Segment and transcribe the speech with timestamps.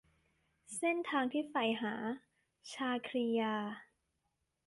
[0.77, 1.93] เส้นทางที่ใฝ่หา-
[2.73, 3.55] ชาครียา